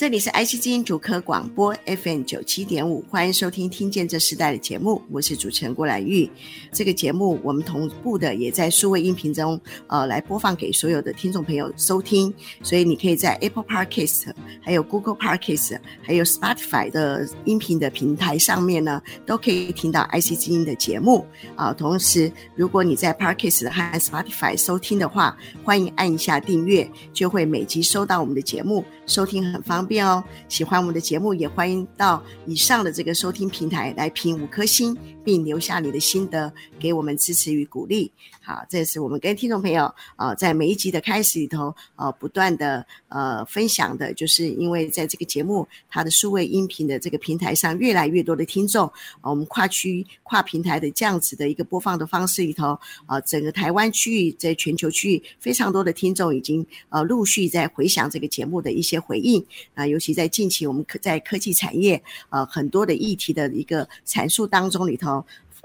[0.00, 6.26] 这里是 IC 之音竹科广播 FM 九七点五，欢迎收听《听见这时代》的节目，我是主持人郭兰玉。
[6.72, 12.32] 这个节目我们同步的也在数位音频中，呃，来播放给所有的听众朋友收听。
[12.62, 14.32] 所以你可以在 Apple Podcast、
[14.62, 29.89] 还有 Google Podcast、还有 Spotify 的音频的平台上面呢，都可以听到 IC 之音的节目啊、同时，如果你在 Podcast 和 Spotify 收听的话，欢迎按一下订阅，就会每集收到我们的节目，收听很方便。
[29.98, 38.10] 哦，喜欢我们的节目，也欢迎到以上的这个收听平台来评五颗星，并留下你的心得，给我们支持与鼓励。
[38.42, 48.86] 好，这是我们跟听众朋友啊、在每一集的开始里头，呃，不断的呃分享的，就是因为在这个节目它的数位音频的这个平台上，越来越多的听众，
[49.20, 59.44] 呃、我们跨区跨平台的这样子的一个播放的方式里头，啊、整个台湾区域在全球区域非常多的听众已经呃陆续在回响这个节目的一些回应
[59.74, 65.09] 啊、尤其在近期我们科在科技产业呃很多的议题的一个阐述当中里头。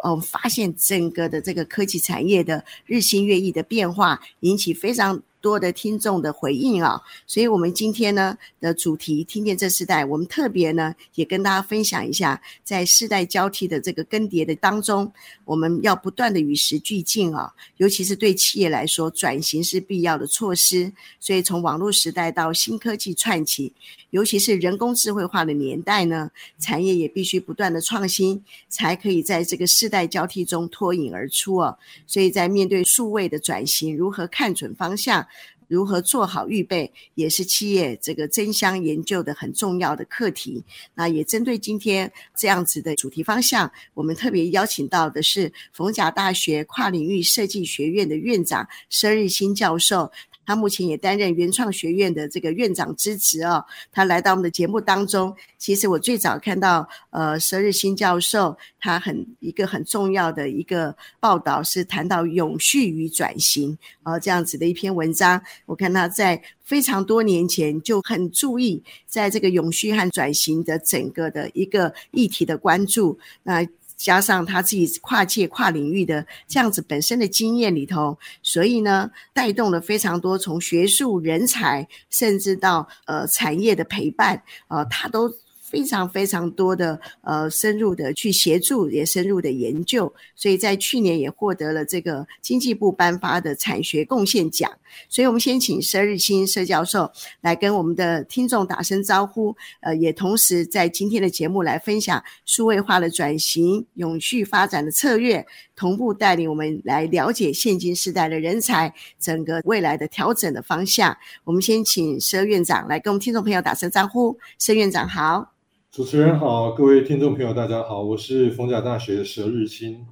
[0.04, 15.12] 哦，发现整个的这个科技产业的日新月异的变化，引起非常多的听众的回应啊，所以我们今天呢的主题，听见这世代，我们特别呢也跟大家分享一下，在世代交替的这个更迭的当中，
[15.46, 20.92] 我们要不断的与时俱进啊，尤其是对企业来说，转型是必要的措施。
[21.20, 23.72] 所以从网络时代到新科技串起，
[24.16, 31.78] 尤其是人工智慧化的年代呢，产业也必须不断的创新，才可以在这个世代交替中脱颖而出哦。
[32.08, 35.28] 所以在面对数位的转型，如何看准方向？
[35.68, 40.64] 如何做好预备，也是企业这个争相研究的很重要的课题。
[40.94, 50.10] 那也针对今天这样子的主题方向，我们特别邀请到的是逢甲大学跨领域设计学院的院长申日新教授。
[50.46, 53.66] 他目前也担任原创学院的这个院长之职哦。
[53.92, 65.42] 他来到我们的节目当中，其实我最早看到呃佘日新教授，他很一个很重要的一个报道是谈到永续与转型呃这样子的一篇文章。
[65.66, 73.18] 我看他在非常多年前就很注意在这个永续和转型的整个的一个议题的关注。
[73.44, 73.66] 那
[74.06, 85.34] 加上他自己跨界跨领域的这样子本身的经验里头，所以呢，带动了非常多从学术人才，甚至到呃产业的陪伴，呃，他都。
[85.76, 94.72] 非常非常多的呃深入的去协助，也深入的研究，所以在去年也获得了这个经济部颁发的产学贡献奖。
[95.10, 111.18] 所以我们先请佘日新佘教授来跟我们的听众打声招呼，呃，也同时在今天的节目来分享数位化的转型、永续发展的策略，同步带领我们来了解现今时代的人才整个未来的调整的方向。
[111.44, 115.52] 我们先请佘院长来跟我们听众朋友打声招呼，佘院长好。
[115.96, 120.06] 主持人好，各位听众朋友，大家好，我是逢甲大学的佘日清。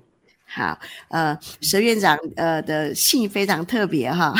[0.45, 0.79] 好，
[1.09, 4.33] 呃，佘院长，呃的姓非常特别哈，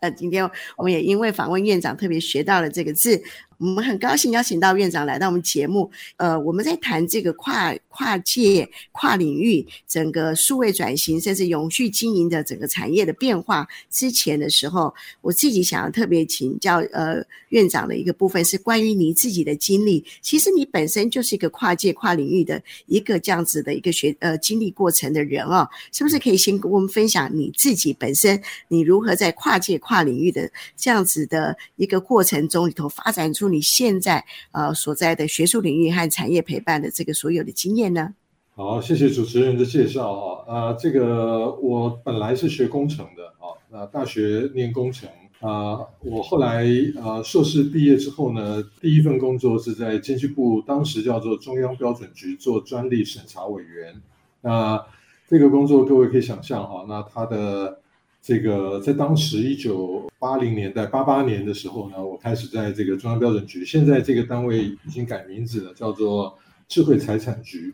[0.00, 3.22] 呃， 今天我们也因为访问院长，特别学到了这个字。
[3.60, 5.90] 我们很高兴邀请到院长来到我们节目。
[6.16, 20.02] 呃，我们在谈这个跨跨界、跨领域、整个数位转型，甚至永续经营的整个产业的变化之前的时候，我自己想要特别请教呃院长的一个部分是关于你自己的经历。
[20.22, 33.49] 其实你本身就是一个跨界、跨领域的一个这样子的一个学呃经历过程的人哦，是不是可以先跟我们分享你自己本身你如何在跨界、跨领域的这样子的一个过程中里头发展出？
[33.52, 38.14] 你现在呃所在的学术领域和产业陪伴的这个所有的经验呢？
[38.54, 40.44] 好，谢谢主持人的介绍啊。
[40.46, 45.08] 呃，这个我本来是学工程的啊，那大学念工程
[45.40, 46.66] 啊，我后来
[46.96, 54.00] 呃硕士毕业之后呢，第一份工作是在经济部，当时叫做中央标准局做专利审查委员。
[54.42, 54.84] 那
[55.28, 57.79] 这个工作各位可以想象哈，那他的。
[58.22, 66.36] 这个在当时一九八零年代八八年的时候呢，我开始在这个中央标准局，现在这个单位已经改名字了，叫做
[66.68, 67.72] 智慧财产局。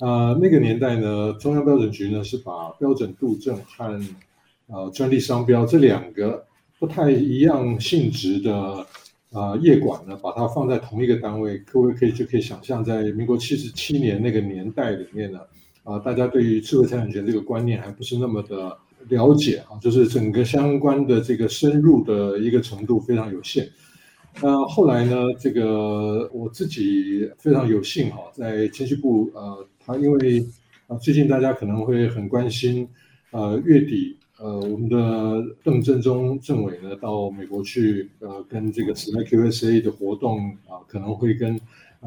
[0.00, 4.00] 啊、呃，那个年代呢，中央标准局呢是把标准度证和
[4.66, 6.44] 呃专利商标这两个
[6.80, 8.54] 不太一样性质的
[9.30, 11.56] 啊、呃、业管呢，把它放在同一个单位。
[11.58, 15.38] 各位可以就可以想象，在民国七十七年那个年代里面呢，
[15.84, 18.76] 啊、大家对于智慧财产权这个观念还不是那么的。
[19.08, 23.68] 了解啊，就是整个相关的这个深入的一个程度非常有限。
[24.42, 30.44] 那后来呢，这个我自己非常有幸哈，在经济部呃，他因为
[30.88, 32.88] 啊最近大家可能会很关心，
[33.30, 41.56] 呃月底呃我们的邓振中政委呢到美国去呃跟这个 s l a QSA 的活动啊，可能会跟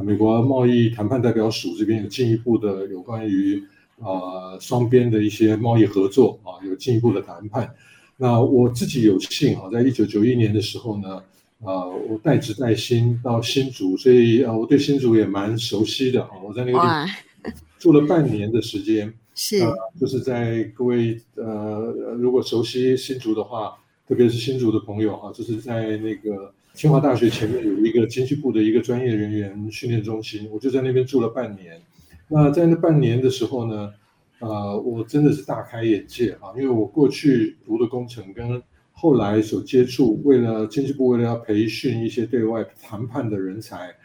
[0.03, 3.63] 美国贸易谈判代表署这边有进一步的有关于
[3.99, 7.73] 啊双边的一些贸易合作啊有进一步的谈判。
[8.17, 11.21] 那我自己有幸啊，在一九九一年的时候呢。
[11.63, 16.29] 啊、呃，我带职带薪到新竹，所以啊、呃，我对新竹也蛮熟悉的啊。
[16.45, 17.09] 我在那个地方
[17.79, 23.73] 住了半年的时间，是、呃，就是在各位呃，如果熟悉新竹的话，
[24.07, 31.81] 特别是新竹的朋友啊，就是在那个清华大学前面有一个经济部的一个专业人员训练中心，我就在那边住了半年。
[32.29, 33.93] 那在那半年的时候呢，
[34.39, 43.95] 呃，我真的是大开眼界啊，因为我过去读的工程跟后来所接触，为了经济部为了要培训一些对外谈判的人才，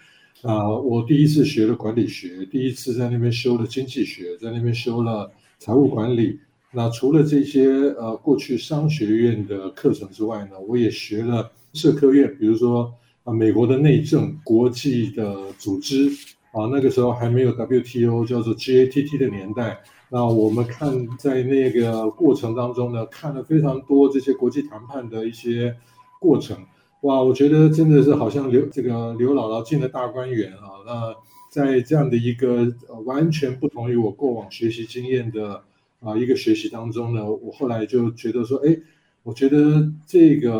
[0.42, 6.38] 啊、我第一次学了管理学，第一次在那边修了经济学，在那边修了财务管理。
[6.74, 7.68] 那除了这些
[7.98, 12.92] 呃过去商学院的课程之外呢，我也学了社科院，比如说
[13.24, 16.10] 啊、美国的内政、国际的组织
[16.52, 19.82] 啊，那个时候还没有 WTO，叫做 GATT 的年代。
[20.10, 25.74] 那我们看在那个过程当中呢，看了非常多这些国际谈判的一些
[26.20, 26.56] 过程，
[27.00, 30.84] 哇，我觉得真的是好像刘这个刘姥姥进了大观园啊。
[30.86, 31.14] 那
[31.50, 32.70] 在这样的一个
[33.06, 35.62] 完全不同于我过往学习经验的
[36.00, 38.76] 啊一个学习当中呢，我后来就觉得说，哎，
[39.22, 40.52] 我觉得这个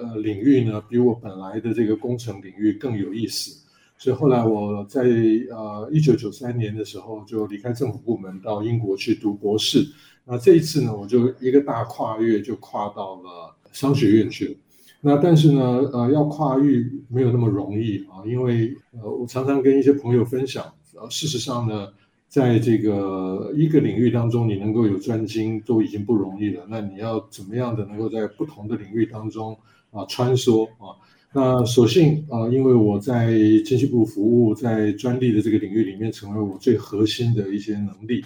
[0.00, 3.64] 呃领域呢，比我本来的这个工程领域更有意思。
[3.98, 5.02] 所以后来我在
[5.50, 9.86] 呃一九九三年的时候就离开政府部门到英国去读博士。
[10.24, 14.54] 那这一次呢，我就一个大跨越就跨到了商学院去了。
[15.00, 15.62] 那但是呢，
[15.92, 20.64] 呃，要跨域没有那么容易啊，因为呃，我常常跟一些朋友分享，
[20.98, 21.88] 呃，事实上呢，
[22.28, 26.66] 在这个一个领域当中，你能够有专精都已经不容易了。
[26.68, 29.56] 那你要怎么样的能够在不同的领域当中
[29.92, 30.98] 啊穿梭啊？
[31.32, 33.32] 那所幸啊、因为我在
[33.62, 38.24] 经济部服务，在专利的这个领域里面，成为我最核心的一些能力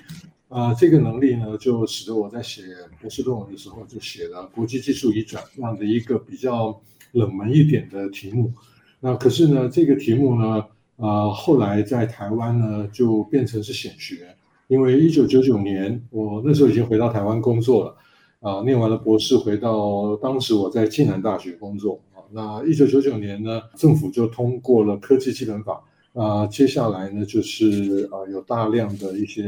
[0.49, 2.62] 啊、这个能力呢，就使得我在写
[3.00, 6.81] 博士论文的时候，就写了国际技术移转这样的一个比较
[7.12, 8.52] 冷门一点的题目。
[9.00, 10.64] 那可是呢，这个题目呢，
[10.96, 14.37] 啊、后来在台湾呢，就变成是显学，
[14.69, 17.96] 因为一九九九年，我那时候已经回到台湾工作了，
[18.41, 22.00] 啊、念完了博士，回到当时我在暨南大学工作。
[22.32, 25.82] 那一九九九年呢，政府就通过了科技基本法，
[26.12, 29.43] 啊、接下来呢就是啊、有大量的一些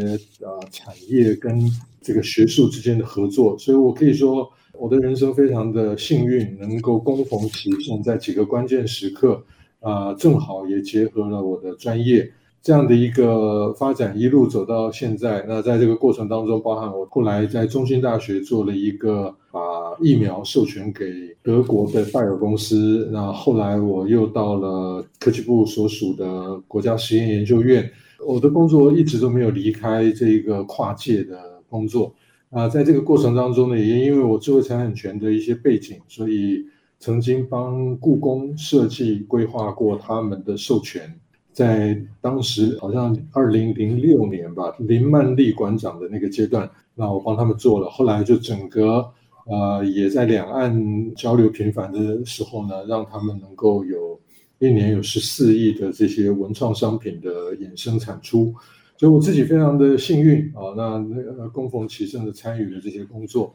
[0.45, 1.61] 啊、呃、产业跟
[2.01, 9.43] 这个学术之间的合作，所以我可以说我的人生非常的幸运，能够恭逢其盛，在几个关键时刻，
[9.81, 12.33] 啊、正好也结合了我的专业。
[12.63, 19.61] 这样的一个发展一路走到现在，那在这个过程当中，包含我后来在中兴大学做了一个把
[20.01, 21.05] 疫苗授权给
[21.43, 27.89] 德国的拜耳公司，那后来我又到了科技部所属的国家实验研究院，
[28.27, 32.13] 我的工作一直都没有离开这个跨界的工作。
[32.51, 36.65] 啊，在这个过程当中呢，也因为我智慧财产权的一些背景，所以
[36.99, 41.03] 曾经帮故宫设计规划过他们的授权。
[41.53, 47.91] 在当时好像二零零六年吧，林曼丽馆长的那个阶段，那我帮他们做了。
[47.91, 49.07] 后来就整个
[49.47, 54.21] 呃，也在两岸交流频繁的时候呢，让他们能够有
[54.59, 58.55] 一年有十四亿的这些文创商品的衍生产出。
[58.97, 60.99] 所以我自己非常的幸运啊，那
[61.37, 63.53] 那恭逢其盛的参与了这些工作。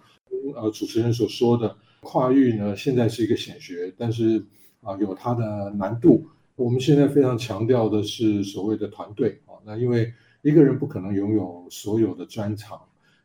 [0.56, 4.44] 呃，主持人所说的跨域呢，现在是一个显学，但是
[4.82, 6.28] 啊，有它的难度。
[6.58, 12.82] 我们现在非常强调的是所谓的团队啊，那因为一个人不可能拥有所有的专长，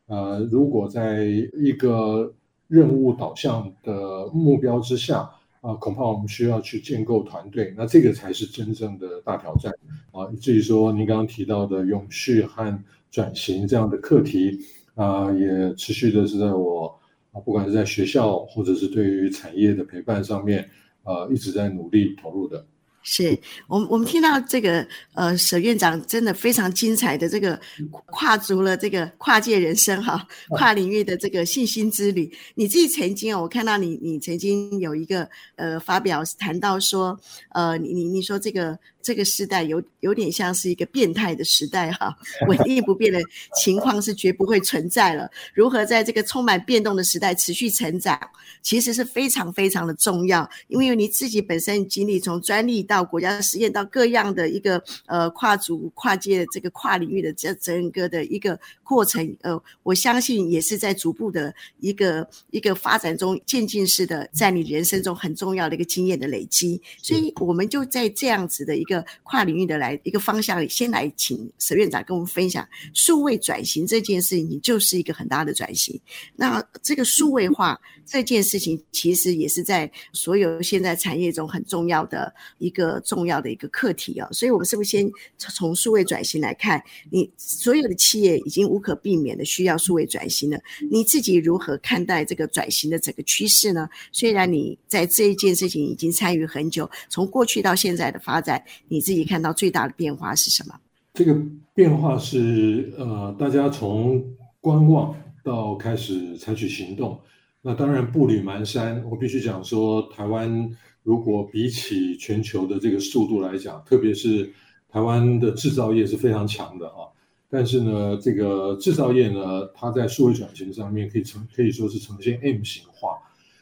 [0.07, 2.33] 呃，如果在一个
[2.67, 5.29] 任务导向的目标之下
[5.61, 9.71] 啊，恐怕我们需要去建构团队，那这个才是真正的大挑战
[10.11, 10.27] 啊。
[10.41, 14.59] 至于说您刚刚提到的永续和转型这样的课题
[14.95, 16.99] 啊，也持续的是在我
[17.31, 20.67] 啊，不管是在学校或者是对于产业的陪伴上面
[21.03, 22.65] 啊，一直在努力投入的。
[23.03, 27.59] 是我们我们听到这个呃，沈院长真的非常精彩的这个
[28.05, 32.31] 跨足了这个跨界人生哈，跨领域的这个信心之旅。
[32.55, 37.19] 你自己曾经哦，我看到你你曾经有一个呃发表谈到说
[37.51, 42.17] 呃，你你你说这个这个时代有有点像是一个变态的时代哈，
[42.47, 43.21] 稳定不变的
[43.61, 45.29] 情况是绝不会存在了。
[45.53, 48.17] 如何在这个充满变动的时代持续成长，
[48.61, 50.49] 其实是非常非常的重要。
[50.69, 66.81] 因为你自己本身经历从专利到国家实验到各样的一个呃跨组跨界这个跨领域的这整个的一个过程，呃，我相信也是在逐步的一个一个发展中渐进式的，在你人生中很重要的一个经验的累积。
[67.01, 68.92] 所以，我们就在这样子的一个
[69.23, 75.97] 跨领域的来一个方向，先来请沈院长跟我们分享数位转型这件事情，就是一个很大的转型。
[76.35, 84.27] 那这个数位化这件事情，其实也是在所有现在产业中很重要的一个重要的一个课题啊。
[84.31, 86.83] 所以，我们是不是先从数位转型来看？
[87.09, 90.59] 你所有的企业已经无可避免的需要数位转型了，
[90.91, 93.87] 你自己如何看待这个转型的整个趋势呢？
[94.11, 100.75] 虽然你在这一件事情已经参与很久，从过去到现在的发展，你自己看到最大的变化是什么？
[101.13, 101.35] 这个
[101.73, 104.23] 变化是呃，大家从
[104.59, 107.19] 观望到开始采取行动。
[107.65, 110.69] 那当然步履蹒跚，我必须讲说，台湾
[111.01, 114.51] 如果比起全球的这个速度来讲，特别是
[114.89, 117.07] 台湾的制造业是非常强的啊。
[117.49, 123.17] 但是呢，这个制造业呢，它在数位转型上面可以呈可以说是呈现 M 型化。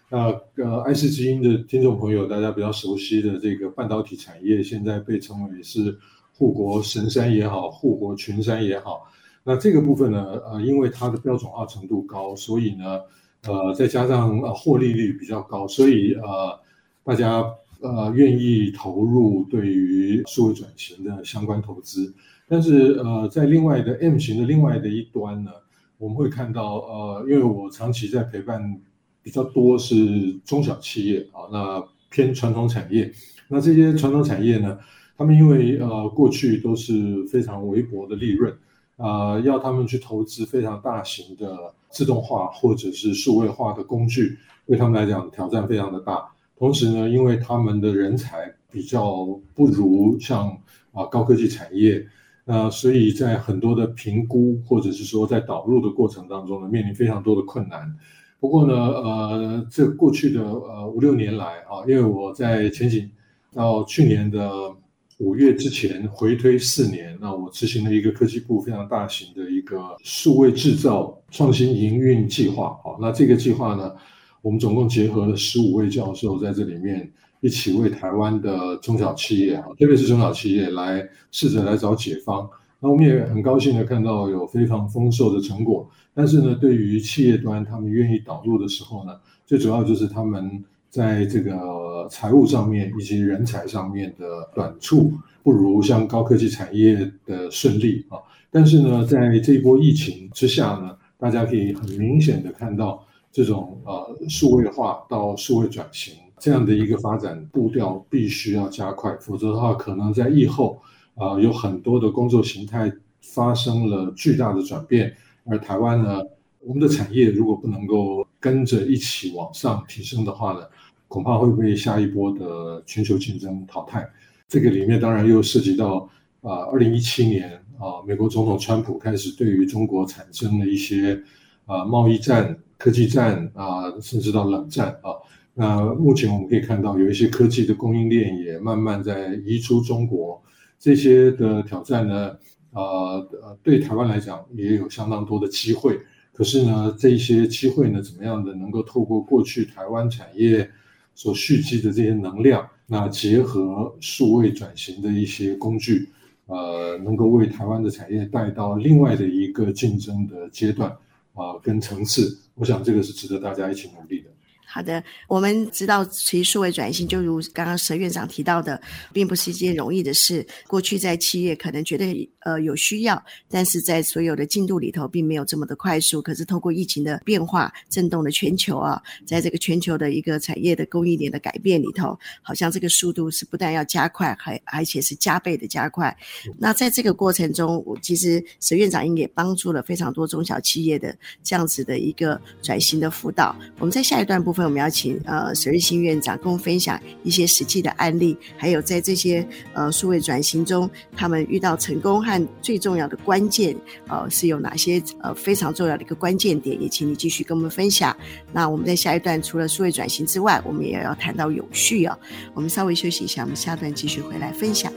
[0.10, 5.96] 那呃，爱思基因的听众朋友，大家比较熟悉的这个半导体产业，现在被称为是
[6.34, 9.04] 护国神山也好，护国群山也好。
[9.44, 13.00] 那这个部分呢，呃，因为它的标准化程度高，所以呢，
[13.48, 16.60] 呃，再加上呃获利率比较高，所以呃，
[17.04, 17.44] 大家
[17.80, 22.14] 呃愿意投入对于数位转型的相关投资。
[22.48, 25.52] 但是呃，在另外的 M 型的另外的一端呢，
[25.98, 28.80] 我们会看到呃，因为我长期在陪伴
[29.24, 33.12] 比较多是中小企业啊，那偏传统产业，
[33.48, 34.78] 那这些传统产业呢，
[35.18, 38.54] 他们因为呃过去都是非常微薄的利润，
[39.02, 46.30] 呃，要他们去投资非常大型的自动化或者是数位化的工具，对他们来讲挑战非常的大。
[46.58, 50.56] 同时呢，因为他们的人才比较不如像
[50.94, 52.06] 啊高科技产业。
[52.44, 57.96] 那所以在很多的评估或者是说在导入的过程当中呢，面临非常多的困难。
[58.40, 63.10] 不过呢，呃，这过去的呃五六年来啊，因为我在前几
[63.54, 64.76] 到去年的
[65.22, 72.76] 五月之前回推四年，那我执行了一个科技部非常大型的一个数位制造创新营运计划。
[72.84, 73.94] 好，那这个计划呢，
[74.42, 77.10] 我们总共结合了十五位教授在这里面。
[77.44, 82.48] 一起为台湾的中小企业，特别是中小企业来试着来找解方。
[82.80, 85.90] 那我们也很高兴的看到有非常丰硕的成果。
[86.14, 89.14] 但是呢，对于企业端他们愿意导入的时候呢，
[89.44, 98.20] 最主要就是他们在这个财务上面以及人才上面的短处，不如像高科技产业的顺利啊。
[98.52, 106.14] 但是呢，在这一波疫情之下呢，大家可以很明显的看到这种呃数位化到数位转型。
[106.38, 110.82] 这样的一个发展步调必须要加快，否则的话，可能在疫后
[111.16, 115.16] 啊、有很多的工作形态发生了巨大的转变。
[115.46, 116.22] 而台湾呢，
[116.60, 120.62] 我们的产业如果不能够跟着一起往上提升的话呢，
[121.12, 124.10] 恐怕会被下一波的全球竞争淘汰。
[124.48, 131.22] 这个里面当然又涉及到啊，二零一七年啊，美国总统川普开始对于中国产生了一些
[131.66, 135.12] 啊贸易战、科技战啊，甚至到冷战啊。
[135.54, 140.42] 那目前我们可以看到，有一些科技的供应链也慢慢在移出中国，
[140.80, 142.38] 这些的挑战呢，
[142.72, 143.28] 呃，
[143.62, 146.00] 对台湾来讲也有相当多的机会。
[146.32, 150.70] 可是呢，这些机会呢，怎么样的能够透过过去台湾产业
[151.16, 156.10] 所蓄积的这些能量，那结合数位转型的一些工具，
[156.48, 160.90] 呃，能够为台湾的产业带到另外的一个竞争的阶段
[161.34, 164.30] 啊，呃，跟层次，我想这个是值得大家一起努力的。
[164.74, 170.48] 好的，我们知道，其实数位转型就如刚刚佘院长提到的，并不是一件容易的事。
[170.66, 176.22] 过去在企业可能觉得呃有需要，但是在所有的进度里头，并没有这么的快速。
[176.22, 186.16] 可是透过疫情的变化，震动了全球啊，在这个全球的一个产业的供应链的改变里头，好像这个速度是不但要加快，还而且是加倍的加快。
[186.58, 191.14] 那在这个过程中，我其实佘院长也帮助了非常多中小企业的
[191.44, 193.54] 这样子的一个转型的辅导。
[193.80, 194.61] 我们在下一段部分。
[194.66, 203.76] 我们要请呃沈日新院长跟我们分享一些实际的案例，还有在这些呃数位转型中，他们遇到成功和最重要的关键，
[204.08, 208.16] 呃是有哪些呃非常重要的一个关键点，也请你继续跟我们分享。
[208.52, 212.18] 那我们在下一段除了数位转型之外，我们也要谈到永续啊、
[212.54, 214.92] 我们稍微休息一下，我们下段继续回来分享。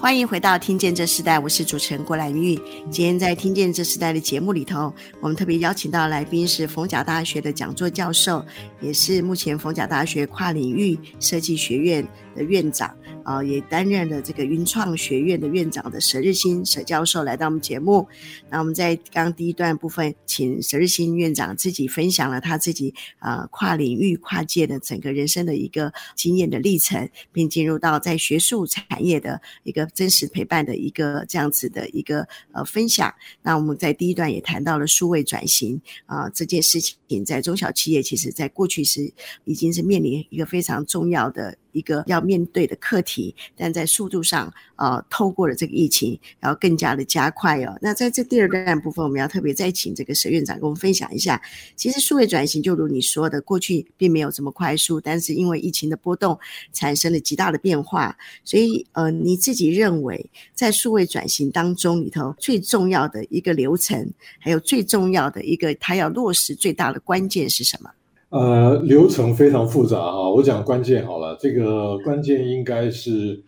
[0.00, 2.54] 欢迎回到《听见这时代》，我是主持人郭兰玉。
[2.90, 4.90] 今天在《听见这时代》的节目里头，
[5.20, 8.42] 我们特别邀请到来宾是逢甲大学的讲座教授，
[8.80, 12.02] 也是目前逢甲大学跨领域设计学院
[12.34, 12.94] 的院长。
[13.22, 18.08] 啊、也担任了这个云创学院的院长的佘日新佘教授来到我们节目。
[18.48, 33.14] 那我们在刚刚第一段部分，请佘日新院长自己分享了他自己啊、跨领域跨界的整个人生的一个经验的历程，并进入到在学术产业的一个真实陪伴的一个这样子的一个呃分享。
[33.42, 39.12] 那我们在第一段也谈到了数位转型啊、这件事情，在中小企业其实在过去是
[39.44, 41.56] 已经是面临一个非常重要的。
[41.72, 47.78] 一个要面对的课题，但在速度上，呃，透过了这个疫情，然后更加的加快哦。
[47.80, 51.40] 那在这第二段部分，我们要特别再请这个佘院长跟我们分享一下。
[51.76, 56.38] 其实数位转型，就如你说的，过去并没有这么快速，但是因为疫情的波动，
[56.72, 58.16] 产生了极大的变化。
[58.44, 67.90] 所以，呃，你自己认为，在数位转型当中里头，最重要的一个流程，还有最重要的一个，它要落实最大的关键是什么？
[68.30, 73.42] 呃，流程非常复杂哈，我讲关键好了，这个关键应该是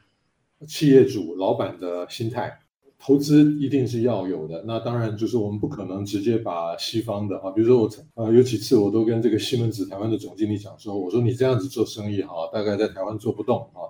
[0.66, 2.52] 企业主老板的心态，
[2.98, 4.64] 投资一定是要有的。
[4.66, 13.86] 那当然就是我们不可能直接把西方的啊，比如说我呃有几次我都跟这个西门子台湾的总经理讲说，我说你这样子做生意哈，大概在台湾做不动啊，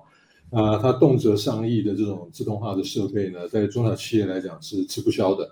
[0.50, 5.50] 啊，他动辄上亿的这种自动化的设备呢，在中小企业来讲是吃不消的，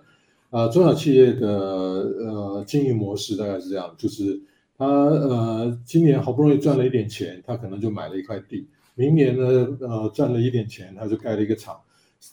[0.51, 4.39] 啊，中小企业的呃经营模式大概是这样，就是。
[4.81, 8.67] 他呃，今年好不容易赚了一点钱，他可能就买了一块地。
[8.95, 11.79] 明年呢，呃，赚了一点钱，他就盖了一个厂。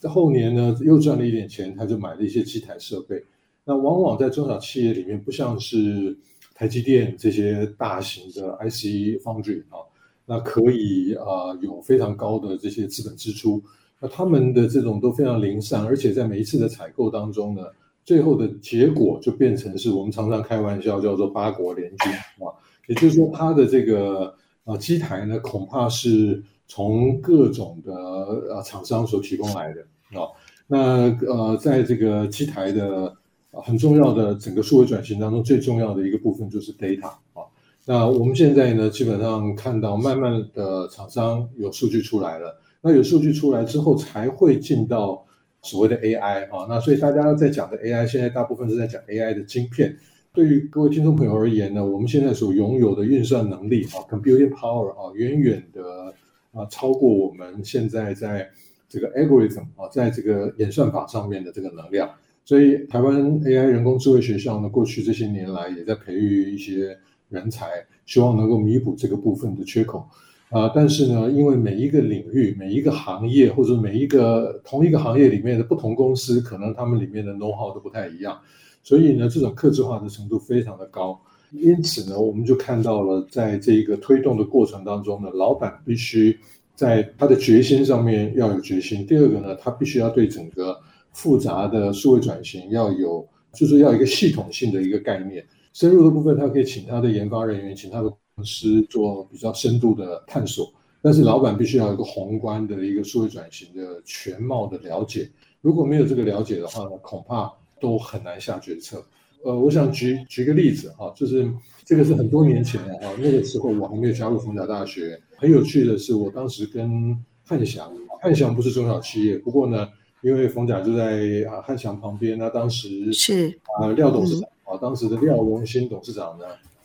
[0.04, 3.22] 后年呢，又赚了一点钱，他就买了一些机台设备。
[3.66, 6.16] 那往往在中小企业里面，不像是
[6.54, 9.84] 台积电这些大型的 IC Foundry 啊，
[10.24, 13.62] 那可以啊、有非常高的这些资本支出。
[14.00, 17.60] 那他们的这种都非常零散，而且在每一次的采购当中呢。
[18.08, 22.10] 最后的结果就变成是我们常常开玩笑叫做八国联军
[22.42, 22.48] 啊，
[22.86, 29.82] 也就是说它的这个呃机台呢，恐怕是从各种的呃厂商所提供来的
[30.18, 30.24] 啊。
[30.66, 33.14] 那呃，在这个机台的
[33.50, 37.44] 很重要的整个数位转型当中，最重要的一个部分就是 data 啊。
[37.84, 45.26] 那我们现在呢，基本上看到慢慢的厂商有数据出来了，那有数据出来之后才会进到。
[45.62, 49.96] 所谓的 AI 啊，那所以大家在讲的 AI，现在大部分是在讲 AI 的晶片。
[50.32, 56.14] 对于各位听众朋友而言呢，我们现在所拥有的运算能力啊，computing power 啊，远远的
[56.52, 58.48] 啊超过我们现在在
[58.88, 62.08] 这个 algorithm 啊，在这个演算法上面的这个能量。
[62.44, 66.96] 所以台湾 AI 人工智慧学校呢，过去这些年来也在培育一些
[67.30, 67.66] 人才，
[68.06, 70.08] 希望能够弥补这个部分的缺口。
[70.50, 78.34] 啊、但是呢，因为每一个领域、每一个行业或者每一个同一个行业里面的不同公司，可能他们里面的能耗都不太一样，
[78.82, 81.20] 所以呢，这种克制化的程度非常的高。
[81.50, 86.34] 因此呢，我们就看到了，在这个推动的过程当中呢，老板必须
[86.74, 89.06] 在他的决心上面要有决心。
[89.06, 90.74] 第二个呢，他必须要对整个
[91.12, 95.44] 复杂的数位转型要有，就是要一个系统性的一个概念。
[95.74, 98.10] 深入的部分，他可以请他的研发人员，请他的。
[98.44, 105.30] 是做比较深度的探索，但是老板必须要有一个宏观的一个数位转型的全貌的了解。
[105.60, 109.04] 如果没有这个了解的话呢，恐怕都很难下决策。
[109.44, 111.48] 呃，我想举举个例子哈，就是
[111.84, 115.20] 这个是很多年前了哈，那个时候我还没有加入逢甲大学。
[115.36, 119.88] 很有趣的是，我当时跟汉翔，汉翔不是中小企业，不过呢，
[120.22, 126.44] 因为逢甲就在啊汉翔旁边，那当时是啊廖董事长啊，当时的廖荣新董事长呢。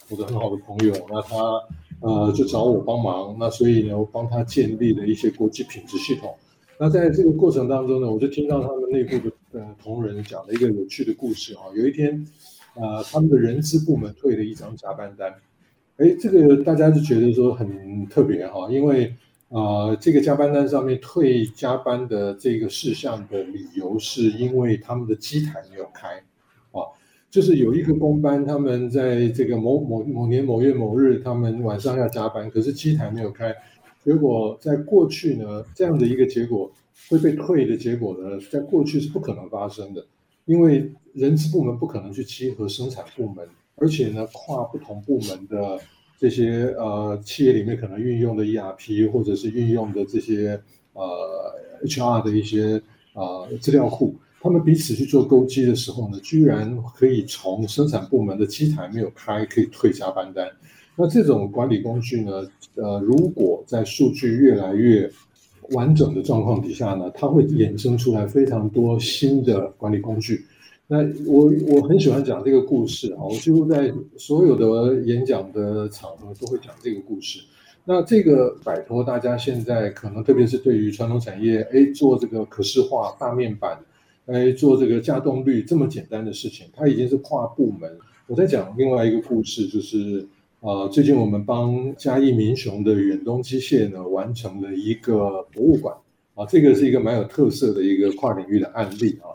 [0.09, 1.35] 我的很好的朋友，那他
[2.01, 6.35] 呃就找我帮忙，那所以呢，我帮他建立了一些国际品质系统。
[6.79, 11.65] 那在这个过程当中呢，我就听到他们内部的呃同仁讲了一个有趣的故事哈。
[11.75, 12.25] 有一天，
[12.75, 15.33] 呃，他们的人资部门退了一张加班单，
[15.97, 19.13] 哎，这个大家就觉得说很特别哈，因为
[19.49, 26.21] 呃，这个加班单上面退加班的这个事项的理由是因为他们的机台没有开。
[27.33, 33.51] 就是有一个工班，他们在这个某某某年某月某日，他们晚上要加班，可是机台没有开。
[34.05, 36.71] 结果在过去呢，这样的一个结果
[37.09, 40.05] 会被退的结果呢，在过去是不可能发生的，
[40.45, 43.43] 因为人资部门不可能去稽核生产部门，
[43.77, 45.79] 而且呢，跨不同部门的
[46.19, 50.61] 这些呃企业里面可能运用的 ERP 或者是运用的这些
[50.93, 51.03] 呃
[51.83, 52.79] HR 的一些
[53.15, 54.13] 呃资料库。
[54.43, 60.45] 他们彼此去做勾稽的时候呢，居然可以从生产部门的机台没有开，可以退加班单。
[60.97, 65.10] 那这种管理工具呢，呃，如果在数据越来越
[65.71, 70.45] 完整的状况底下呢，它会衍生出来非常多新的管理工具。
[70.88, 77.39] 那我我很喜欢讲这个故事啊，我几乎在所有的演讲的场合都会讲这个故事。
[77.86, 83.79] 那这个摆脱大家现在可能特别是对于传统产业，哎，做这个可视化大面板，
[84.25, 87.91] 哎，做这个加动率这么简单的事情，它已经是跨部门。
[88.27, 90.25] 我在讲另外一个故事，就是、
[90.62, 95.93] 呃，最近我们帮嘉义民雄的远东机械呢完成了一个博物馆
[96.36, 99.27] 啊，这个是一个蛮有特色的一个跨领域的案例啊。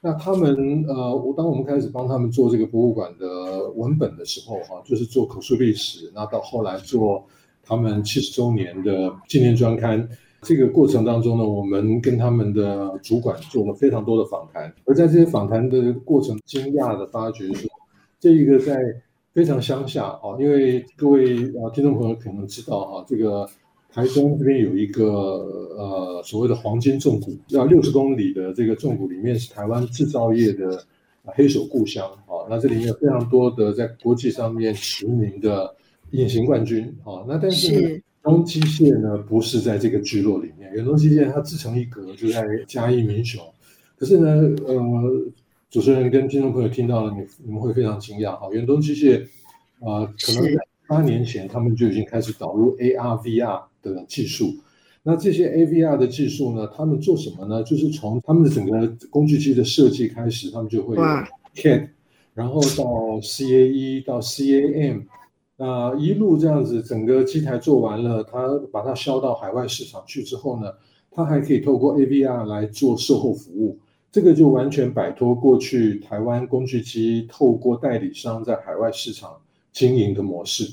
[0.00, 7.24] 那他们呃，我当我们开始帮他们做这个博物馆的文本的时候，哈，就是做口述历史，那到后来做
[7.62, 10.08] 他们七十周年的纪念专刊，
[10.42, 17.70] 这个过程当中呢，我们跟他们的主管做了非常多的访谈，而在这些访谈的过程，惊讶的发觉说，
[18.20, 18.76] 这一个在
[19.32, 23.48] 非常乡下啊，因为各位啊听众朋友可能知道哈，这个。
[23.94, 25.04] 台中这边有一个
[25.76, 30.82] 呃所谓的黄金重谷，要六十公里的这个重谷里面是台湾制造业的
[31.24, 32.48] 黑手故乡啊。
[32.48, 35.76] 那这里面有非常多的在国际上面驰名的
[36.12, 37.20] 隐形冠军啊。
[37.28, 43.42] 那但是东机械呢不是在这个聚落里面，远东机械它自成一格，就在嘉义民雄。
[43.96, 44.28] 可是呢，
[44.66, 44.76] 呃，
[45.70, 48.48] 主持人跟听众朋友听到了，你你们会非常惊讶哈。
[48.52, 49.22] 远东机械
[49.80, 53.62] 啊、呃，可能在八年前他们就已经开始导入 AR VR。
[53.82, 54.54] 的技术，
[55.02, 56.70] 那这些 AVR 的技术呢？
[56.72, 57.64] 他们做什么呢？
[57.64, 61.02] 就是从他们的整个工具机的设计开始，他们就会有
[61.56, 61.88] CAD，
[62.32, 65.02] 然后到 CAE 到 CAM，
[65.64, 70.72] 那一路这样子，整个机台做完了，他把它销到海外市场去之后呢，
[71.08, 73.78] 他还可以透过 AVR 来做售后服务，
[74.10, 79.36] 这个就完全摆脱过去台湾工具机透过代理商在海外市场
[79.72, 80.66] 经营的模式。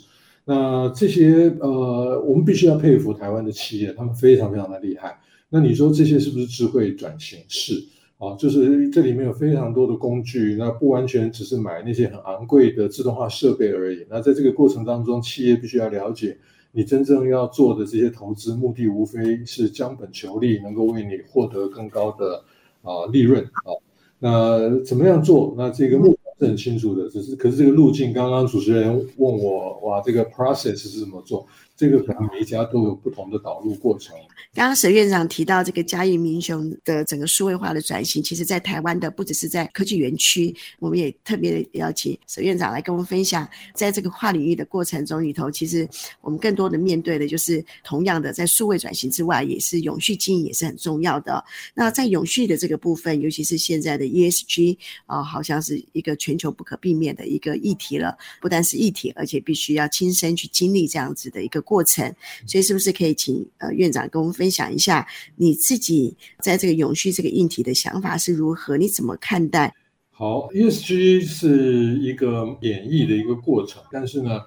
[0.43, 5.19] 那这些呃，我们必须要佩服台湾的企业，他们非常非常的厉害。
[5.49, 7.37] 那你说这些是不是智慧转型？
[7.47, 7.73] 是
[8.19, 14.05] 啊，就是这里面有非常多的工具，那不完全只是买那些很昂贵的自动化设备而已。
[14.07, 16.37] 那在这个过程当中，企业必须要了解，
[16.71, 22.43] 你真正要做的这些投资，目的无非是将本求利，能够为你获得更高的
[22.83, 23.73] 啊利润啊。
[24.19, 25.55] 那怎么样做？
[25.57, 26.15] 那这个目。
[26.39, 31.45] 是很清楚的，只是可是这个路径，刚刚主持人问我，哇，这个 process 是怎么做？
[31.79, 34.13] 这个可能每一家都有不同的导入过程。
[34.53, 45.87] 刚刚沈院长提到这个嘉义民雄的整个数位化的转型，其实在台湾的不只是在科技园区，我们也特别邀请沈院长来跟我们分享，在这个跨领域的过程中里头，其实
[46.19, 51.41] 我们更多的面对的就是同样的在数位转型之外，也是永续经营也是很重要的。
[51.73, 62.03] 那在永续的这个部分，尤其是现在的 ESG 啊、呃，好像是一个全球不可避免的一个议题了，不但是议题，而且必须要亲身去经历这样子的一个过程。
[62.47, 68.75] 所以，是不是可以请呃院长跟我们分享一下你自己在这个永续这个议题的想法是如何？
[68.77, 69.73] 你怎么看待？
[70.09, 74.41] 好，ESG 是一个演绎的一个过程，但是呢，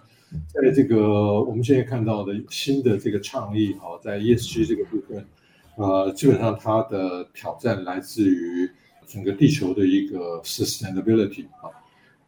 [0.53, 5.25] 在这个我们现在看到的新的这个倡议，哈，在 ESG 这个部分，
[5.77, 8.69] 呃，基本上它的挑战来自于
[9.07, 11.73] 整个地球的一个 sustainability 啊。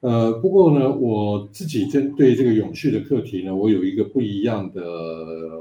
[0.04, 4.82] 呃，不过呢，我自己针对这个永续的课题呢，我有一个不一样的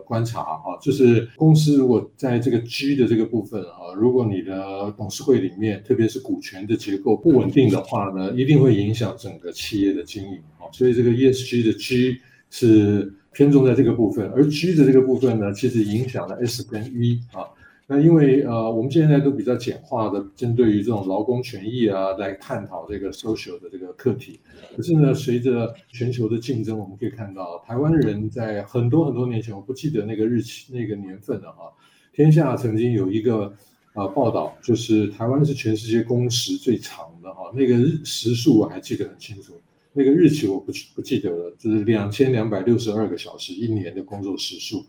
[0.06, 10.68] 观察啊，就是公司如果在这个 G 的这个部分啊，如果你的董事会里面，特别是股权的结构不稳定的话呢，一定会影响整个企业的经营啊。
[10.74, 12.18] 所以这个 ESG 的 G
[12.50, 17.48] 是偏重在这个部分，而 G 的这个部分呢，其实影响了 S 跟 E 啊。
[17.86, 24.40] 那因为呃，我们现在都比较简化的针对于这种劳工权益啊，来探讨这个 social 的这个课题。
[24.76, 31.72] 可是呢，随着全球的竞争，我们可以看到，台湾人在很多很多年前，我不记得那个日期、那个年份了哈。
[32.14, 33.54] 天下曾经有一个、
[33.96, 39.60] 呃、报道，就是台湾是全世界工时最长的哈，那个日时数我还记得很清楚，
[39.92, 44.86] 那个日期我不不记得了，就是两千两百六十二个小时一年的工作时数。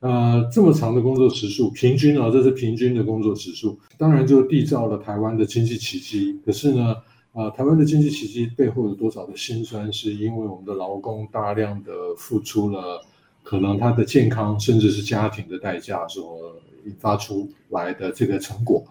[0.00, 6.40] 呃，这么长的工作时数，平均啊，这是平均的工作时数，当然就缔造了台湾的经济奇迹。
[6.44, 6.96] 可是呢，
[7.32, 13.04] 呃，台湾的经济奇迹背后有多少的辛酸，是因为我们的劳工大量的付出了，
[13.42, 18.82] 可能他的健康甚至是家庭的代价所引发出来的这个成果。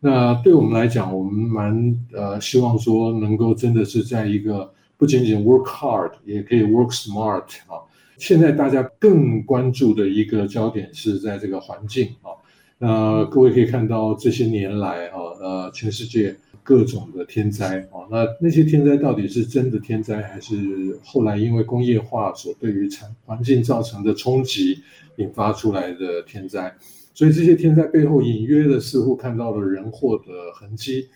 [0.00, 7.85] 那对我们来讲，我们蛮呃希望说，能够真的是在一个不仅仅 work hard，也可以 work smart 啊。
[8.18, 12.32] 现在大家更关注的一个焦点是在这个环境啊，
[12.78, 24.80] 那各位可以看到这些年来啊，呃，全世界各种的天灾啊，那那些天灾到底是真的天灾，还是后来因为工业化所对于产环境造成的冲击
[25.16, 26.74] 引发出来的天灾？
[27.14, 31.08] 所以这些天灾背后隐约的似乎看到了人祸的痕迹。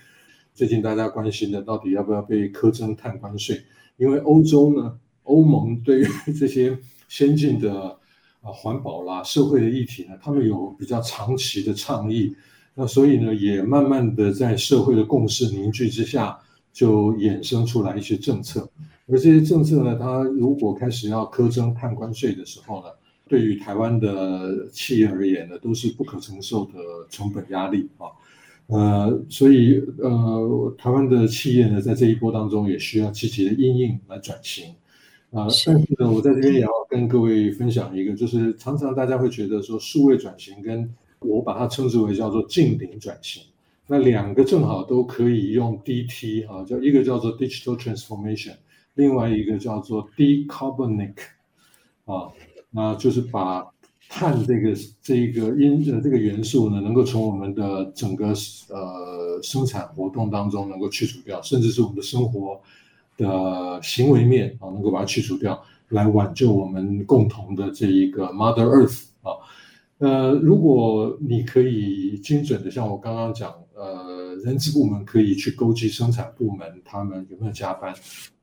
[0.54, 3.60] 最近大家关心的到底要不要被苛征碳关税？
[3.96, 4.98] 因为欧洲呢，
[5.30, 6.06] 欧盟对于
[6.38, 6.76] 这些
[7.08, 7.72] 先进的
[8.42, 12.34] 啊环保啦、社会的议题呢，他们有比较长期的倡议。
[12.74, 16.38] 那所以呢，也慢慢的在社会的共识凝聚之下，
[16.72, 18.68] 就衍生出来一些政策。
[19.06, 22.88] 而这些政策呢，它如果开始要苛征碳关税的时候呢，
[23.28, 26.72] 对于台湾的企业而言呢，都是不可承受的
[27.10, 28.06] 成本压力啊。
[28.68, 34.72] 呃，所以呃，台湾的企业呢，在这一波当中也需要积极的应应来转型
[35.32, 35.46] 啊。
[35.48, 40.88] 但是呢，我在这边也要跟各位分享一个，就是常常大家会觉得说，数位转型跟
[41.20, 43.42] 我把它称之为叫做近零转型，
[43.86, 48.54] 那两个正好都可以用 DT 啊，叫一个叫做 Digital Transformation，
[48.94, 51.14] 另外一个叫做 Decarbonic
[52.06, 52.32] 啊，
[52.70, 53.66] 那就是把
[54.08, 58.32] 碳这个这个因呃这个元素呢，能够从我们的整个
[58.70, 62.60] 呃生产活动当中能够去除掉，甚至是我们的生活
[63.20, 69.36] 的行为面啊，能够把它去除掉，来挽救我们共同的这一个 Mother Earth 啊。
[69.98, 77.94] 呃，如果你可以精准的，像我刚刚讲，呃，人资部门可以去勾稽生产部门，他们有没有加班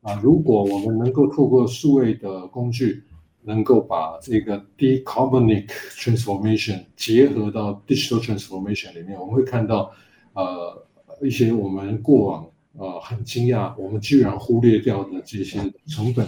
[0.01, 0.13] 啊？
[0.21, 3.03] 如果我们能够透过数位的工具，
[3.41, 9.89] 能够把这个 decarbonic transformation 结合到 digital transformation 里面，我们会看到，
[10.33, 10.85] 呃，
[11.23, 12.45] 一些我们过往
[12.77, 16.25] 呃很惊讶，我们居然忽略掉的这些成本，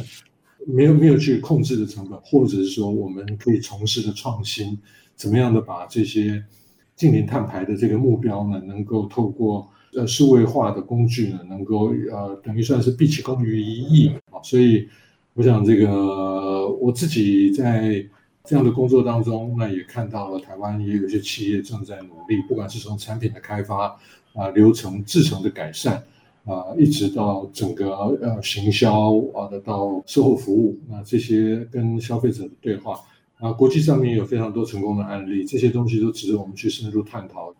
[0.67, 4.77] 没有没有去控制的成本，或者是说我们可以从事的创新。
[5.15, 6.41] 怎么样的把这些
[6.95, 14.39] 近零碳排的这个目标呢，能够透过呃数位化的工具呢，能够呃等于算是毕其功于一役啊。
[14.41, 14.87] 所以
[15.33, 18.01] 我想这个我自己在
[18.45, 23.99] 这样的工作当中，那也看到了台湾也有一些企业正在努力，不管是从产品的开发
[24.33, 26.01] 啊、流程制程的改善
[26.45, 32.99] 啊，一直到整个呃行销啊到售后服务，那这些跟消费者的对话。
[33.39, 37.55] 啊，国际上面有非常多成功的案例，这些东西都值得我们去深入探讨。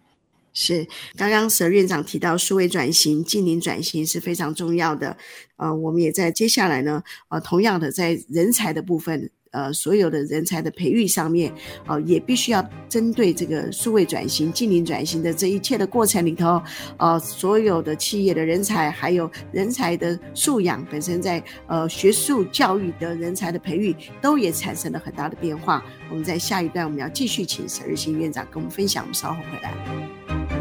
[0.52, 5.15] 是，刚刚佘院长提到数位转型、净零转型是非常重要的。
[5.56, 9.32] 呃，我们也在接下来呢，呃，同样的在人才的部分。
[9.52, 11.54] 呃，所有的人才的培育上面，
[11.88, 16.62] 呃，也必须要针对这个数位转型、技能转型的这一切的过程里头，
[16.98, 25.84] 呃，所有的企业的人才，还有人才的素养，本身在呃学术教育的人才的培育，都也产生了很大的变化。
[26.10, 29.04] 我们在下一段，我们要继续请沈日新院长跟我们分享。
[29.04, 30.59] 我们稍后回来。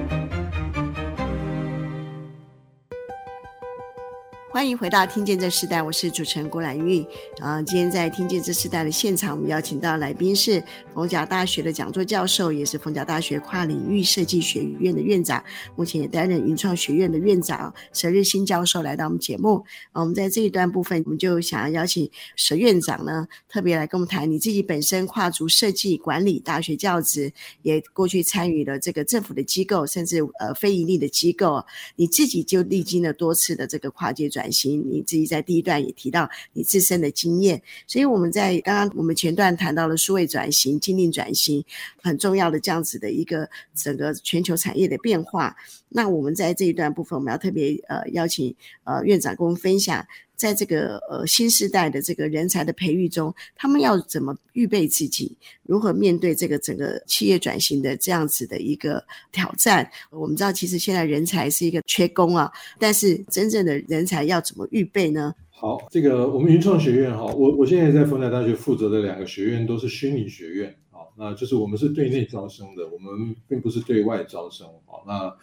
[4.58, 7.06] 欢迎回到《听见这时代》，我是主持人郭兰玉。
[7.38, 10.60] 啊，今天在《听见这时代》的现场，我们邀请到来宾是
[10.92, 15.40] 逢甲大学的讲座教授，也是逢甲大学跨领域设计学院的院长，
[15.76, 19.64] 目前也担任云创学院的院长佘日新教授来到我们节目。
[19.92, 34.47] 啊，我们在这一段部分，我们就想要邀请佘院长呢，特别来跟我们谈你自己本身跨足设计管理、大学教职，也过去参与了这个政府的机构，甚至呃非营利的机构，你自己就历经了多次的这个跨界转。
[34.48, 41.62] 转型，你自己在第一段也提到你自身的经验，所以我们在刚刚我们前段谈到了数位转型、精炼转型
[42.02, 45.54] 很重要的这样子的一个整个全球产业的变化。
[45.90, 50.06] 那我们在这一段部分，我们要特别呃邀请呃院长跟我们分享，
[50.38, 59.90] 在这个呃新时代的这个人才的培育中，他们要怎么预备自己，如何面对这个整个企业转型的这样子的一个挑战？
[60.10, 65.34] 我们知道，其实现在人才是一个缺工啊，但是真正的人才要怎么预备呢？
[65.50, 75.36] 好，这个我们云创学院哈，我我现在在逢甲大学负责的两个学院都是虚拟学院啊，那就是我们是对内招生的，我们并不是对外招生啊，那。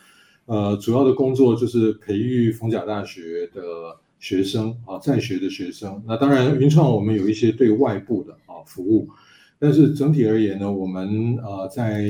[0.48, 6.04] 呃，主要的工作就是培育逢甲大学的学生啊，在学的学生。
[6.08, 9.08] 那当然，云创我们有一些对外部的啊服务，
[9.60, 12.06] 但是整体而言呢，我们呃在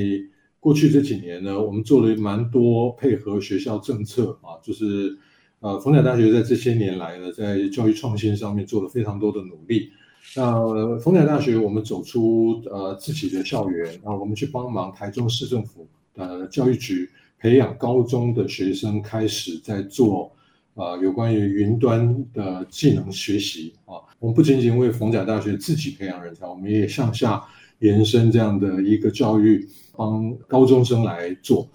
[0.60, 5.18] 过去这几年呢，我们做了蛮多配合学校政策啊，就是
[5.60, 9.90] 呃逢甲大学在这些年来呢，在教育创新上面做了非常多的努力。
[10.36, 17.10] 那逢甲大学我们走出呃自己的校园啊，我们去帮忙台中市政府的教育局。
[17.38, 20.32] 培养高中的学生开始在做
[20.76, 27.42] 啊、有关于云端的技能学习啊，我们不仅仅为逢甲大学自己培养人才，我们也向下
[27.80, 31.66] 延伸这样的一个教育，帮高中生来做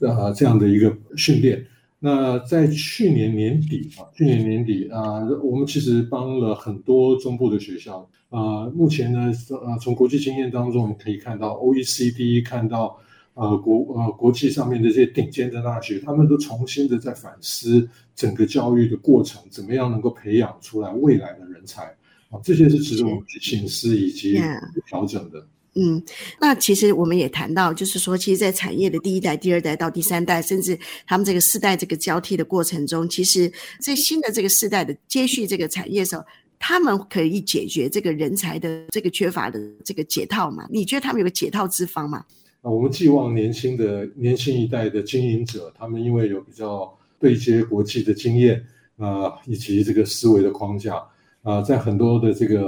[0.00, 1.66] 啊这样的一个训练。
[1.98, 8.66] 那在去年年底啊，去年年底啊，我们其实帮了很多中部的学校啊。
[8.66, 13.00] 目前呢，呃，从国际经验当中我们可以看到，OECD 看到。
[13.36, 21.84] 呃国呃国际上面的这些顶尖的大学，他们都重新的在反思整个教育的过程，怎么样能够培养出来未来的人才
[22.30, 24.40] 啊，这些是值得我们去省思以及
[24.86, 25.46] 调整的。
[25.78, 26.02] 嗯，
[26.40, 36.24] 那其实我们也谈到，就是说，其实，在产业的第一代、第二代到第三代，甚至他们这个世代这个交替的过程中，其实，在新的这个世代的接续这个产业的时候，
[36.58, 40.66] 他们可以解决这个人才的这个缺乏的这个解套嘛？
[40.70, 42.24] 你觉得他们有个解套之方吗？
[42.70, 48.64] 我们寄望年轻的年轻一代的经营者，他们因为有比较对接国际的经验
[48.98, 51.02] 啊、以及这个思维的框架
[51.42, 52.60] 啊、在很多的这个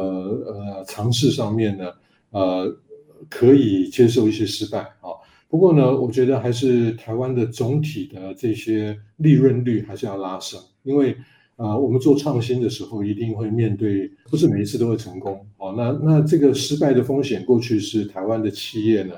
[0.47, 1.93] 呃尝试上面呢，
[2.31, 2.77] 呃。
[3.29, 5.11] 可以接受一些失败啊，
[5.49, 11.17] 不过呢，我觉得还是台湾的总体的这些利润率还是要拉升，因为
[11.57, 15.75] 啊，我们做创新的时候一定会面对，不是每一次都会成功啊。
[15.77, 19.17] 那那这个失败的风险，过去是台湾的企业呢，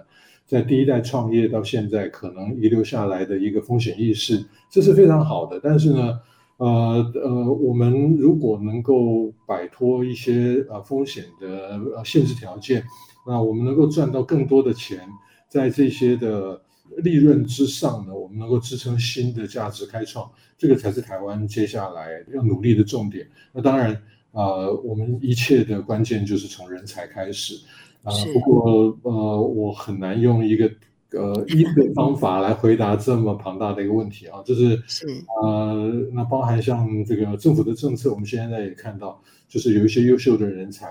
[0.51, 5.61] 在第一代创业到现在可能遗留下来的一个风险意识，这是非常好的。
[5.63, 6.19] 但是呢，
[6.57, 12.83] 呃呃，我们如果能够摆脱一些呃风险的呃限制条件。
[13.25, 14.99] 那我们能够赚到更多的钱，
[15.49, 16.61] 在这些的
[16.97, 23.25] 利润之上呢，我们能够支撑新的价值开创，这个才是台湾接下来要努力的重点。
[23.53, 23.97] 那当然，
[24.33, 27.55] 呃，我们一切的关键就是从人才开始。
[28.03, 30.71] 啊、呃，不过呃，我很难用一个
[31.13, 35.07] 呃一个方法来回答这么庞大的一个问题啊，就是是
[35.43, 40.89] 呃，那包含像这个政府的政策，我们现在也看到，就是有一些优秀的人才。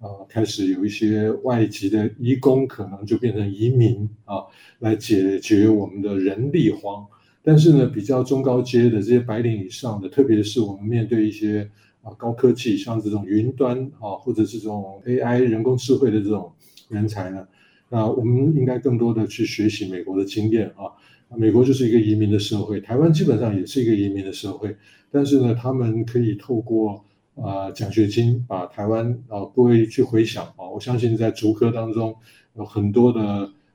[0.00, 4.44] 呃，开始有一些外籍的移工可能就变成移民啊，
[4.78, 7.04] 来解决我们的人力荒。
[7.42, 11.68] 但是呢，比较中高阶的这些白领以上的，特别是我们面对一些
[12.16, 16.52] 高科技，像这种云端啊，或者这种 AI 人工智慧的这种
[16.88, 17.46] 人才呢，
[17.88, 20.88] 那我们应该更多的去学习美国的经验啊。
[21.36, 24.76] 美国就是一个移民的社会，台湾基本上也是一个移民的社会，
[25.10, 27.04] 但是呢，他们可以透过。
[27.40, 32.12] 啊，奖学金把台湾啊，各位去回想啊，我相信在竹科当中
[32.56, 33.22] 有很多的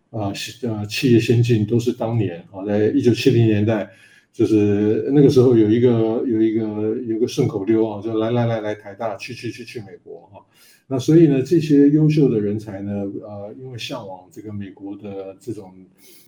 [0.09, 3.89] 啊呃企业先进都是当年啊，在一九七零年代，
[4.33, 5.89] 就是那个时候有一个
[6.25, 10.43] 有一个有个顺口溜啊，就来来来来台大去去去去美国哈，
[10.87, 12.91] 那所以呢，这些优秀的人才呢，
[13.21, 15.71] 呃，因为向往这个美国的这种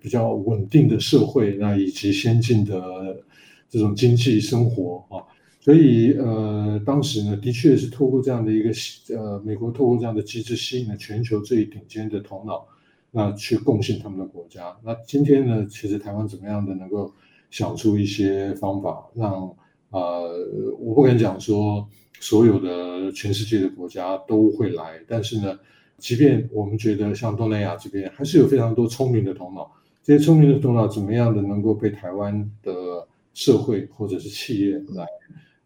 [0.01, 3.23] 比较稳定的社会，那以及先进的
[3.67, 5.25] 这种经济生活啊。
[5.59, 8.69] 所以，呃，当时呢，的确是透过这样的一个，
[9.17, 12.67] 呃，美国透过这样的机制，吸引了全球最顶尖的头脑，
[13.09, 14.77] 那去贡献他们的国家。
[14.83, 17.11] 那今天呢，其实台湾怎么样的能够
[17.55, 19.49] 想出一些方法，让，
[19.91, 20.45] 呃，
[20.77, 21.87] 我不敢讲说
[22.19, 25.57] 所有的全世界的国家都会来，但是呢，
[25.97, 29.71] 即便我们觉得像东南亚这边还是有非常多聪明的头脑，
[30.03, 35.07] 这些聪明的头脑怎么样的能够被台湾的社会或者是企业来。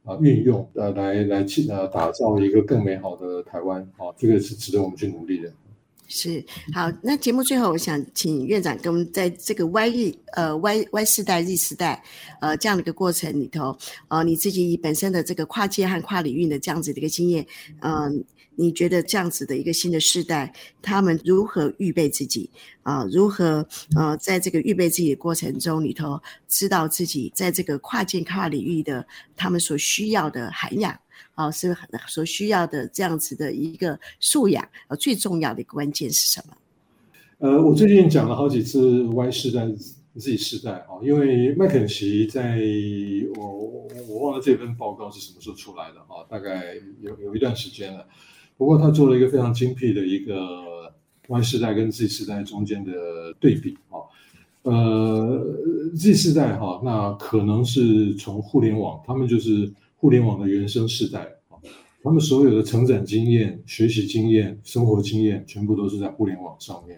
[0.03, 5.51] 啊，运用呃来来去呃打造一个更美好的台湾啊，这个是值得我们去努力的。
[6.09, 6.43] 是
[6.73, 12.03] 好，那节目最后，我想请院长跟我们在这个 Y 日呃 Y Y 世代 Z 世代
[12.41, 13.77] 呃这样的一个过程里头，
[14.09, 17.45] 呃你自己本身的这个跨界和跨领域的这样子的一个经验，
[17.79, 18.11] 嗯、呃。
[18.61, 22.49] 你觉得这样子的一个新的世代，他们如何预备自己
[22.83, 23.05] 啊？
[23.09, 30.93] 如何呃，在这个预备自己的过程中里头，知道自己在这个跨界跨领域的他们所需要的涵养
[31.39, 31.73] 哦，是
[32.05, 36.57] 所需要的这样子的一个素养啊，最重要的一个关键是什么？
[37.37, 39.65] 呃，我最近讲了好几次 Y 世代、
[40.17, 42.59] Z 世代啊，因为麦肯锡在
[43.37, 48.05] 我我忘了这份报告是什么时候出来的啊，大概有有一段时间了。
[48.57, 50.93] 不过他做了一个非常精辟的一个
[51.29, 52.91] Y 世代跟 Z 世代中间的
[53.39, 54.03] 对比啊，
[54.63, 55.41] 呃
[55.95, 61.59] ，Z 世代哈，那可能是从互联网，他们就是互联网的原生世代啊，
[62.01, 66.97] 他们所有的成长经验、学习经验、生活经验，全部都是在互联网上面，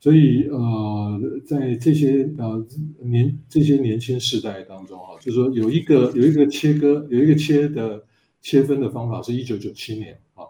[0.00, 2.66] 所以呃，在这些呃
[2.98, 8.04] 年这些年轻世代当中啊，就是说有一个有一个切割，有一个切的
[8.40, 10.42] 切分的方法是一九九七年啊。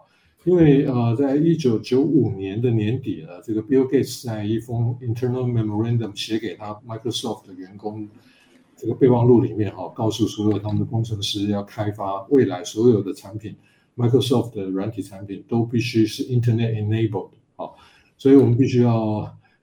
[0.45, 8.09] 因为呃，在一九九五年的年底呢，这个 Bill Gates 在一封 internal memorandum 写给他 Microsoft 的员工
[8.83, 13.55] 这个备忘录里面哈，告诉所有他们的工程师要开发未来所有的产品
[13.95, 17.69] ，Microsoft 的软体产品都必须是 Internet enabled 啊，
[18.17, 19.19] 所以我们必须要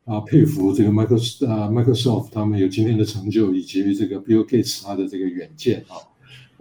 [0.07, 6.01] 啊佩服这个 Microsoft 啊 Microsoft 他们有今天的成就，以及这个 Bill Gates 他的这个远见啊。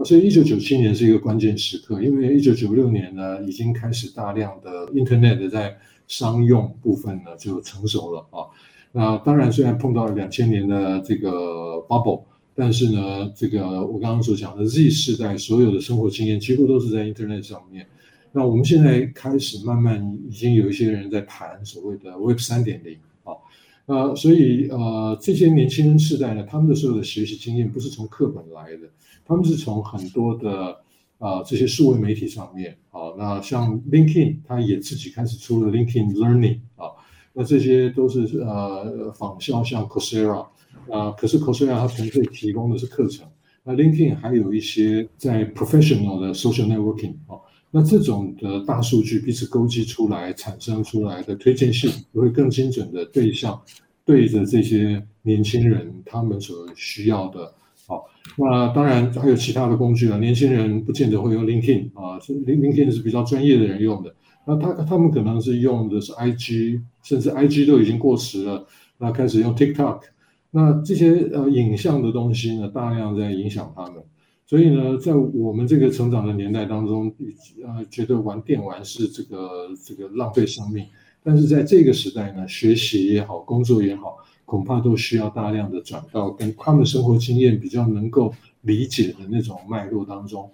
[0.03, 5.77] 所以，一九九七年是一个关键时刻，因为一九九六年呢，已经开始大量的 Internet 在
[6.09, 8.51] 商用部分呢就成熟了啊。
[8.91, 11.29] 那当然，虽然碰到了两千年的这个
[11.87, 12.23] bubble，
[12.59, 17.87] 但是呢，这个我刚刚所讲的 Z 世代所有的生活经验几乎都是在 Internet 上面。
[18.33, 23.31] 那我们现在开始慢慢已经有一些人在谈所谓的 Web 三点零啊，
[23.85, 28.89] 那所以呃，这些年轻人世代呢，他们的所有的学习经验不是从课本来的，
[29.25, 30.51] 他们是从很多的
[31.17, 36.91] 啊、呃、这些数位媒体上面啊，那像 LinkedIn，他也自己开始出了 LinkedIn Learning 啊。
[37.31, 40.45] 那这些都是呃仿效像 Coursera
[40.91, 43.27] 啊，可是 Coursera 它纯粹提供的是课程。
[43.63, 47.39] 那 LinkedIn 还有一些在 professional 的 social networking 哦，
[47.71, 53.59] 那这种的大数据彼此勾稽出来产生出来的推荐信，会更精准的对象
[54.05, 57.53] 对着这些年轻人他们所需要的。
[57.87, 58.05] 好，
[58.37, 64.15] 那当然还有其他的工具啊，年轻人不见得会用 LinkedIn 啊，LinkedIn 是比较专业的人用的。
[64.47, 68.65] 那他他们可能是用的是 IG，甚至 IG 都已经过时了。
[68.97, 70.01] 那开始用 TikTok，
[70.51, 73.95] 那这些呃影像的东西呢，大量在影响他们。
[74.45, 77.13] 所以呢，在我们这个成长的年代当中，
[77.63, 80.85] 呃，觉得玩电玩是这个这个浪费生命。
[81.23, 90.49] 但是在这个时代呢，学习也好，工作也好，恐怕都需要大量的转到跟他们生活经验比较能够理解的那种脉络当中。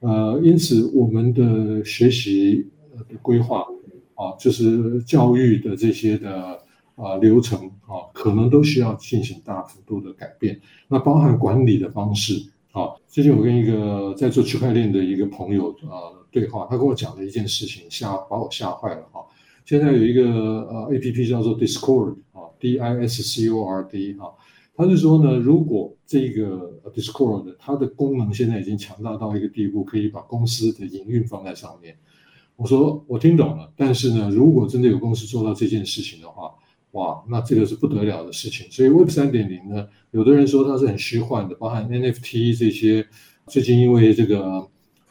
[0.00, 2.66] 呃，因此我们的学习。
[2.96, 3.66] 的规划
[4.14, 6.56] 啊，就是教育的这些的
[6.96, 10.60] 啊流程啊，可能都需要进行大幅度的改变。
[10.88, 12.34] 那包含管理的方式
[12.72, 19.24] 啊，最近我跟一个在做区块链的一个朋友啊对话，他跟我讲了一件事情，吓把我吓坏了哈。
[19.64, 24.28] 现在有一个呃 APP 叫做 Discord 啊，D I S C O R D 啊，
[24.76, 31.96] 他是说呢，如果这个 Discord 它的功能现在已经强大到一个地步，可以把公司的营运放在上面。
[32.56, 36.52] 我说我听懂了，但是呢，如果真的有公司做到这件事情的话，
[36.94, 38.66] 哇，那这个是不得了的事情。
[38.72, 43.06] 所以 Web 三点零呢，有的人说它是很虚幻的，包含 NFT 这些。
[43.46, 44.66] 最近因为这个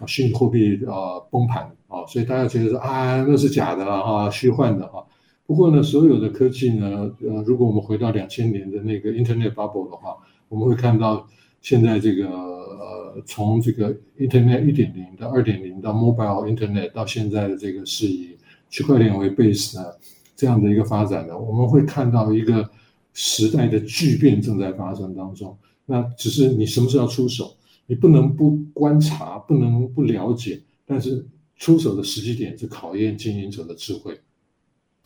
[0.05, 5.03] 虚拟货币啊崩盘啊，所以大家觉得说啊那是假的啊，虚幻的啊。
[5.45, 10.17] 不过呢，所有的科技呢，呃，如果我们回到两千年的那个 Internet Bubble 的话，
[10.49, 11.27] 我们会看到
[11.61, 13.03] 现在这个呃。
[13.27, 18.35] 从这个 Internet 一点零到二点零到 Mobile Internet 到现在的这个是以
[18.71, 19.99] 区块链为 base 的
[20.35, 22.69] 这样的一个发展的，我们会看到一个
[23.13, 25.57] 时代的巨变正在发生当中。
[25.85, 27.55] 那只是你什么时候要出手，
[27.87, 31.25] 你不能不观察，不能不了解，但是
[31.57, 34.19] 出手的时机点是考验经营者的智慧。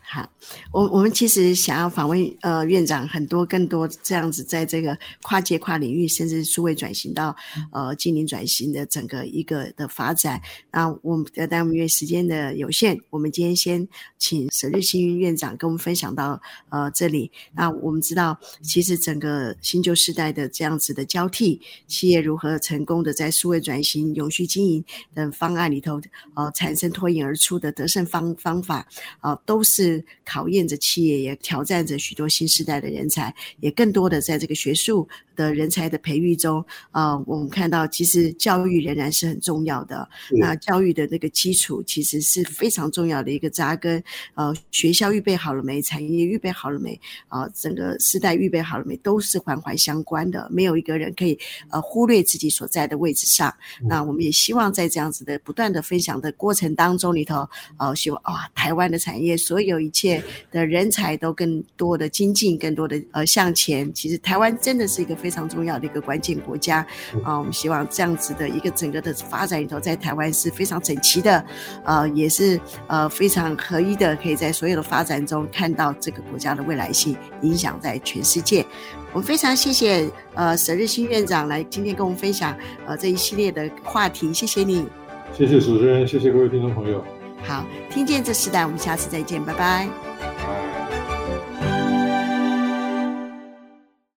[0.09, 0.25] 好，
[0.71, 7.35] 我我们其实想要访问呃院长很多更多这样子，在这个跨界跨领域，甚至数位转型到
[7.73, 10.41] 呃经营转型的整个一个的发展。
[10.71, 13.85] 那我们但我们因为时间的有限，我们今天先
[14.17, 17.29] 请沈日新院长跟我们分享到呃这里。
[17.53, 25.99] 那我们知道，其实整个新旧时代的这样子的交替，企业如何成功的在数位转型、永续经营等方案里头，
[26.33, 28.87] 呃产生脱颖而出的得胜方方法，
[29.19, 29.96] 啊、呃、都是。
[30.25, 36.59] 考验着企业，也挑战着许多新时代的人才，也更多的在这个学术的人才的培育中，
[36.91, 40.09] 啊、呃，我们看到其实教育仍然是很重要的。
[40.31, 44.03] 那教育的那个基础其实是非常重要的一个扎根。
[44.33, 45.81] 呃，学校预备好了没？
[45.81, 46.99] 产业预备好了没？
[47.27, 48.97] 啊、呃，整个时代预备好了没？
[48.97, 51.37] 都是环环相关的，没有一个人可以
[51.69, 53.53] 呃忽略自己所在的位置上。
[53.83, 63.93] 那我们也希望在这样子的不断的分享的过程当中里头，呃，希望啊、哦，台湾的产业所有一切的人才都更多的精进，更多的呃向前。
[63.93, 66.77] 其实台湾真的是一个非非常重要的一个关键国家
[67.21, 71.43] 啊，我们希望这样子的一个整个的发展里头，在台湾是非常整齐的，
[71.83, 72.57] 呃，也是
[72.87, 78.65] 呃非常合一的，可以在所有的发展中看到这个国家的未来性，影响在全世界。
[79.11, 84.87] 我们非常谢谢呃舍日新院长来今天跟我们分享呃这一系列的话题，谢谢你，
[85.33, 87.03] 谢谢主持人，谢谢各位听众朋友。
[87.43, 89.89] 好，听见这时代，我们下次再见，拜拜。
[90.21, 91.16] 拜。